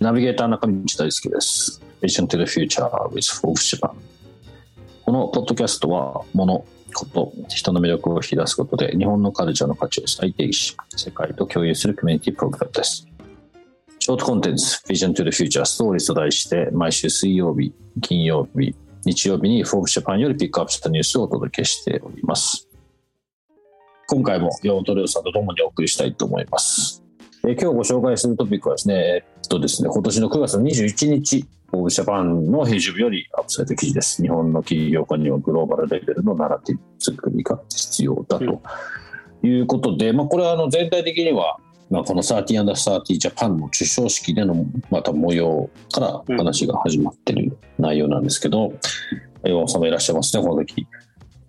[0.00, 1.80] ナビゲーター中道大輔です。
[2.02, 3.92] Vision to the Future with Forbes Japan。
[5.04, 13.06] このポッドキャストは、物、こと、人の魅力を引き出すことで、日本のカルチャーの価値を再定義し、世界と共有するコミュニティプログラムです。
[14.00, 22.67] ショートコンテンツ、Vision to the Future ストーリーと題して、毎週水曜日、金曜日、日曜日に Forbes Japan よりピックアップしたニュースをお届けしております。
[24.10, 27.04] 今回も山本亮さんと共にお送りしたいと思います。
[27.46, 34.22] え今日ご紹介するトピックはですね、えっとですね、今年の9月の21日、フォーブジャパンの編集部よりアップされた記事です。
[34.22, 38.62] 日本の企業家にはグローバルレベルのナラティブ作りが必要だと
[39.46, 41.58] いうことで、まあ、これはあの全体的には、
[41.90, 48.72] まあ、この 30&30 ジャパンの授賞式でのまた模様から話が始まってる内容なんですけど、
[49.44, 50.86] 岩尾さんもいらっしゃいますね、この時。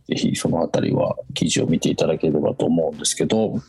[0.10, 3.60] ぜひそのあたりは記事を見ていただければと思うんですけど、ま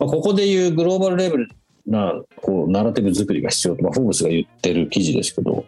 [0.00, 1.48] あ、ここでいうグローバルレベル
[1.86, 5.64] なこうナラティブ作りが必要と、まあ、フォーブスが言ってる記事ですけど、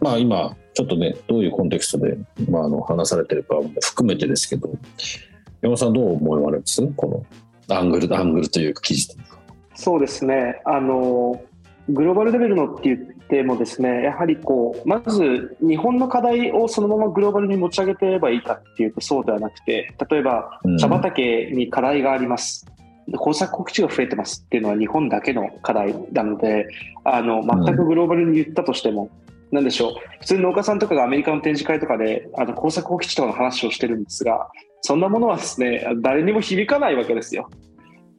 [0.00, 2.16] まあ、今ちょっとねどういうコンテクストで、
[2.48, 4.70] まあ、あの話されてるかも含めてですけど
[5.60, 6.86] 山本さんどう思われます？
[6.96, 7.26] こ
[7.68, 9.38] のアングルアングルというか記事というか。
[9.74, 10.62] そうですね。
[10.64, 11.42] あの
[11.92, 20.78] グローバルレベルのって言ってもですねやはりこうまず日本の課題をそのままグローバルに持ち上げてればいいかっていうとそうではなくて例えばうん。
[20.78, 22.66] 茶畑に課題があります、
[23.18, 26.68] 耕作告知が増えてますっていうのは日本だけの課題なので
[27.04, 29.10] あの全くグローバルに言ったとしても、
[29.50, 34.48] なんでしょう普通に農家さんとかがアメリカの展示会とかであの耕作放棄地とかの話をしてるんですが
[34.82, 37.50] そんなものはですね誰にも響かないわけですよ。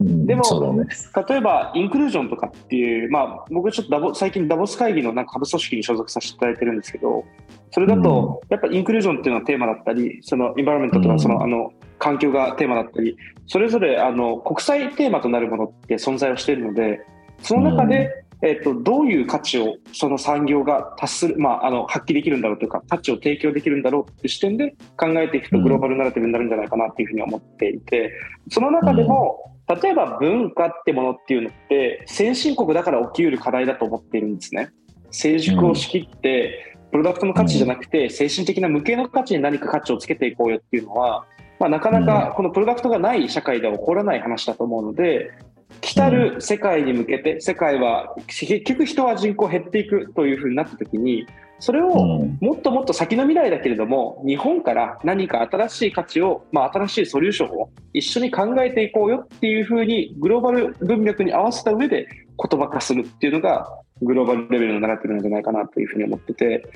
[0.02, 0.86] うんでもね。
[1.28, 7.24] 例えばインクルージョンとかっていう、まあ、僕ちょっとダボ最近ダボス会議のなんか下部組織に所属させていただいてるんですけど
[7.70, 11.16] それだとやっぱインクルージョンっていうのはテーマだったりそのインバラメントとうん。
[11.16, 17.00] かその、あの環境がテーマだったりそれぞれあの国際テーマとなるものって存在をしているので
[17.42, 28.12] その中で、えっとどういう価値をその産業が達する、まあ、あの発揮できるんだろうというか価値を提供できるんだろうっていう視点で考えていくとうんグローバルナラティブになるんじゃないかなっていうふうに思っていて
[28.50, 34.70] その中でも、例えば文化ってものっていうのって先進国だから起きうる課題だと思っているんですね。
[35.10, 41.24] 成熟を仕切って、プロダクトの価値じゃなくて精神的な無形の価値に何か価値をつけていこうよっていうのは、
[41.58, 45.32] まあ、なかなかこのプロダクトがない社会では起こらない話だと思うので
[45.80, 51.26] 来たる世界に向けて世界は結局人は人口減っていくというふうになった時に
[51.62, 52.38] それをうん。
[52.40, 66.68] もっともっと先の未来だけれども日本から何か新しい価値を、まあ、新しいソリューションを一緒に考えていこうよっていうふうにグローバル文脈に合わせた上で言葉化するっていうのがグローバルレベルのナラティブなんじゃないかなというふうに思ってて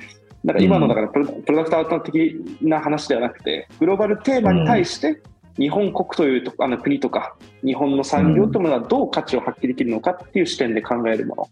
[0.45, 5.21] だから今のだからプロプロダクトアウト的な話ではなくてグローバルテーマに対して
[5.59, 11.49] 日本国というとあの国とか日本の産業というものがどう価値を発揮できるのかっていう視点で考えるもの。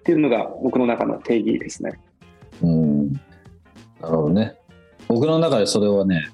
[0.00, 1.98] っていうのが僕の中の定義ですね。
[2.62, 3.12] うん。
[3.12, 3.18] な
[4.02, 4.56] るほどね。
[5.08, 6.28] 僕の中でそれはね、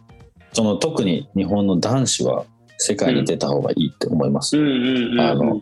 [0.52, 2.44] その特に日本の男子は
[2.78, 4.56] 世界に出た方がいいって思います。
[4.56, 5.60] うんうんうんあの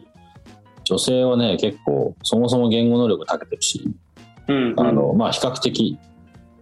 [0.84, 3.94] 女性はね、結構そもそも言語能力長けてるし、
[4.48, 4.80] うんうん。
[4.80, 5.98] あのまあ比較的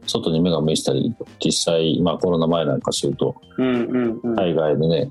[0.07, 4.37] 外に目が向いてたり、実際、まあコロナ前なんかするとうんうんうん。
[4.37, 5.11] 海外でね、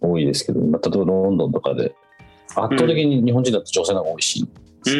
[0.00, 1.94] 多いですけど、まあ、例えばロンドンとかで
[2.56, 4.48] 圧倒的に日本人だと女性の方が多いし、
[4.86, 4.90] う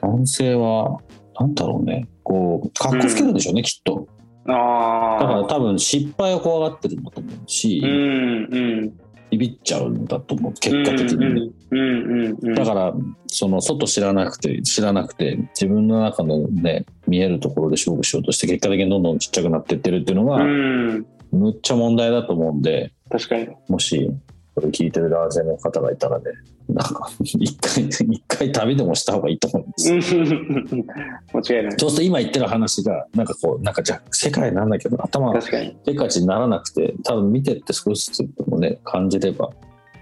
[0.00, 0.98] 男性は、
[1.38, 4.06] なんだろうね、こう、かっこつけるんでしょうね、きっと。
[4.46, 8.92] あだからあ多分失敗を怖がってるんだと思うし、うんうん。
[9.30, 11.50] ビビっちゃうんだと思う、結果的にね。
[11.70, 12.94] うんうんうんだから、
[13.26, 21.06] その外知らなくて、知らなくて、自分の中のね、見えるところで勝負しようとして、結果的にどんどんちっちゃくなっていってるっていうのうが、ん。
[21.32, 23.48] むっちゃ問題だと思うんで、確かに。
[23.68, 24.10] もし、
[24.54, 26.24] これ聞いてる男性の方がいたらね、
[26.68, 30.14] なんか、一回、一回旅でもした方がいいと思うんです。
[30.16, 30.26] うん
[31.32, 39.50] 間違いないそうすると今言ってる話が、なんかこう、なんかじゃあ世界なんだけど、頭がせっかちにならなくて、多分見てって少しずつでもね、感じれば、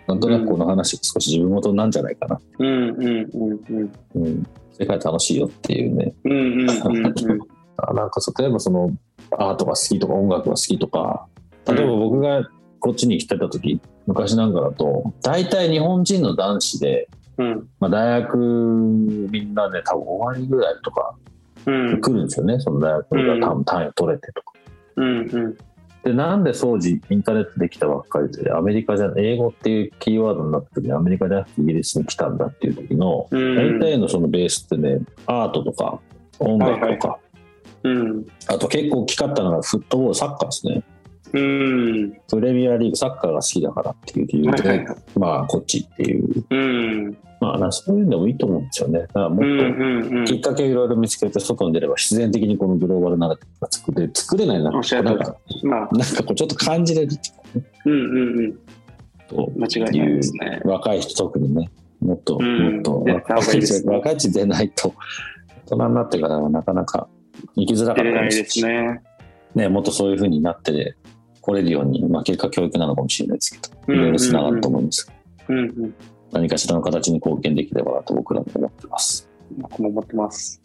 [0.06, 2.40] なんとなくこの話が少し自分ごとなんじゃないかな。
[2.58, 4.46] うんうんうんうんうん。
[4.72, 6.12] 世界楽しいよっていうね。
[6.24, 7.40] うんうんうんうん
[7.78, 8.90] あなんか例えばその
[9.38, 11.26] アートが好きとか音楽が好きとか、
[11.66, 12.48] 例えば僕が
[12.82, 17.08] こっちに来てた時昔なんかだと大体日本人の男子で、
[17.38, 17.68] うん。
[17.78, 21.14] まあ、大学みんなね多分終わりぐらいとか
[21.64, 22.00] うん。
[22.00, 24.52] 来るんですよね、その大学が多分単位を取れてとか。
[24.96, 25.06] うん。
[25.06, 25.56] うん。
[26.02, 33.78] でなんで当時インターネットできたばっかりでアメリカじゃ英語っていうキーワードになった時にアメリカじゃなくてイギリスに来たんだっていう時のうん。
[33.78, 36.00] 大体のそのベースってねアートとか
[36.40, 37.20] 音楽とか、
[37.84, 38.26] うん。
[38.48, 40.82] あと結構大きかったのがフットボールサッカーですね
[41.32, 42.12] うん。
[42.28, 44.96] プレミアリーグサッカーが好きだからっていう理由で、はいはいはい。
[45.16, 47.16] まあこっちっていううん。
[47.40, 50.32] まあなそういうのもいいと思うんですよねだからもっと。
[50.32, 54.82] きっかけをいろいろ見つけて外に出れば必然的にこのグローバルならが作れ作れないななん
[55.18, 57.16] かまあ、なんかこうちょっと感じれる
[57.84, 58.58] うんうんうん。
[59.28, 60.60] と間違いないですね。
[60.64, 61.70] 若い人特にね
[62.00, 64.94] もっと、うんもっとやった方がいいですね若い人でないと
[65.66, 67.08] 大人になってからはなかなか
[67.56, 69.00] 生きづらかったですね。
[69.54, 70.96] ねもっとそういうふうになって
[71.42, 75.12] 来れるように、まあ、結果教育なのかもしれないですけどいろいろつながると思います、
[75.48, 75.94] うんうん。
[76.30, 79.28] 何かしらの形に貢献できればなと僕らも思ってます
[79.58, 80.62] 僕も思ってます。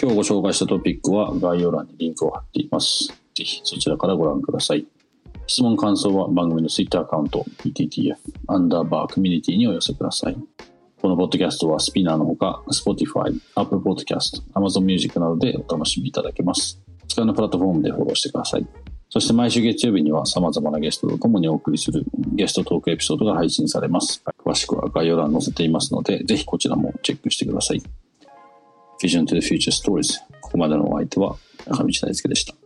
[0.00, 3.08] 今日ご紹介したトピックは概要欄にリンクを貼っています。
[3.34, 4.86] ぜひそちらからご覧ください。
[5.46, 8.16] 質問感想は番組の Twitter アカウント PTTF
[8.48, 10.36] アンダーバーコミュニティにお寄せください。
[11.06, 16.82] このポッドキャストはスピナーのほか Spotify、Apple Podcast、Amazon Music などでお楽しみいただけます。
[17.06, 18.66] 使いのプラットフォームでフォローしてください。
[19.08, 22.04] そして毎週月曜日には様々なゲストと共にお送りする
[22.34, 24.20] ゲストトークエピソードが配信されます。
[24.44, 27.82] 詳しくは概要欄に載せていますので、ぜひこちらもチェックしてください。
[29.00, 30.18] Vision to the Future Stories。
[30.40, 31.36] ここまでのお相手は
[31.68, 32.65] 中道大輔でした。